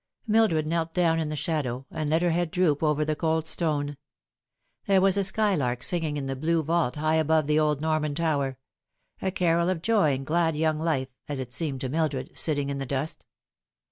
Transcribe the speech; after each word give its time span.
Mildred 0.25 0.65
knelt 0.65 0.95
down 0.95 1.19
in 1.19 1.29
the 1.29 1.35
shadow, 1.35 1.85
and 1.91 2.09
let 2.09 2.23
her 2.23 2.31
head 2.31 2.49
droop 2.49 2.81
over 2.81 3.05
the 3.05 3.15
cold 3.15 3.45
stone. 3.45 3.97
There 4.87 4.99
was 4.99 5.15
a 5.15 5.23
skylark 5.23 5.83
singing 5.83 6.17
in 6.17 6.25
the 6.25 6.35
blue 6.35 6.63
vault 6.63 6.95
high 6.95 7.17
above 7.17 7.45
the 7.45 7.59
old 7.59 7.81
Norman 7.81 8.15
tower 8.15 8.57
a 9.21 9.29
carol 9.29 9.69
of 9.69 9.83
joy 9.83 10.15
and 10.15 10.25
glad 10.25 10.57
young 10.57 10.79
life, 10.79 11.09
as 11.29 11.37
it 11.39 11.53
seemed 11.53 11.81
to 11.81 11.89
Mildred, 11.89 12.31
sitting 12.35 12.71
in 12.71 12.79
the 12.79 12.87
dust. 12.87 13.27